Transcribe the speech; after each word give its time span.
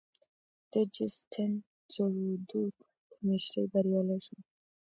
د 0.71 0.73
جسټین 0.95 1.51
ترودو 1.91 2.61
په 3.09 3.15
مشرۍ 3.27 3.65
بریالی 3.71 4.19
شو. 4.25 4.37